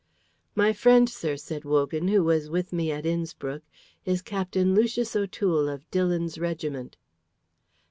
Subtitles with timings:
[0.55, 3.61] "My friend, sir," said Wogan, "who was with me at Innspruck,
[4.03, 6.97] is Captain Lucius O'Toole of Dillon's regiment."